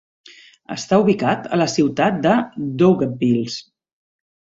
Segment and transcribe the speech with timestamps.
[0.75, 2.31] Està ubicat a la ciutat de
[2.83, 3.59] Daugavpils.